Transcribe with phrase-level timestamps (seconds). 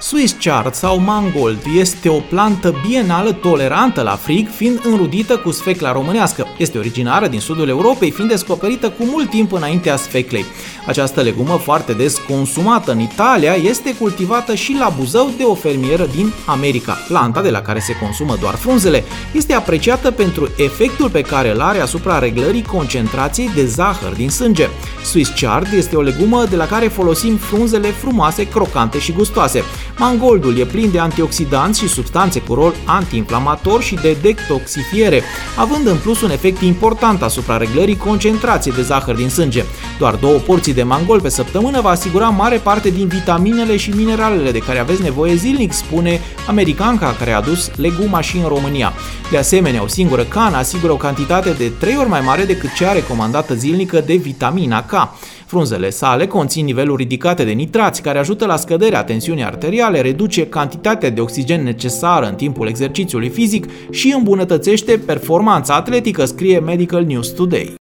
[0.00, 5.92] Swiss chard sau mangold este o plantă bienală tolerantă la frig, fiind înrudită cu sfecla
[5.92, 6.46] românească.
[6.56, 10.44] Este originară din sudul Europei, fiind descoperită cu mult timp înaintea sfeclei.
[10.86, 16.08] Această legumă foarte des consumată în Italia este cultivată și la Buzău de o fermieră
[16.14, 16.96] din America.
[17.08, 21.60] Planta, de la care se consumă doar frunzele, este apreciată pentru efectul pe care îl
[21.60, 24.68] are asupra reglării concentrației de zahăr din sânge.
[25.04, 29.62] Swiss chard este o legumă de la care folosim frunzele frumoase, crocante și gustoase.
[29.98, 35.22] Mangoldul e plin de antioxidanți și substanțe cu rol antiinflamator și de detoxifiere,
[35.56, 39.64] având în plus un efect important asupra reglării concentrației de zahăr din sânge.
[39.98, 44.50] Doar două porții de mangol pe săptămână va asigura mare parte din vitaminele și mineralele
[44.50, 48.92] de care aveți nevoie zilnic, spune americanca care a adus leguma și în România.
[49.30, 52.92] De asemenea, o singură cană asigură o cantitate de 3 ori mai mare decât cea
[52.92, 54.92] recomandată zilnică de vitamina K.
[55.48, 61.10] Frunzele sale conțin niveluri ridicate de nitrați care ajută la scăderea tensiunii arteriale, reduce cantitatea
[61.10, 67.74] de oxigen necesară în timpul exercițiului fizic și îmbunătățește performanța atletică, scrie Medical News Today.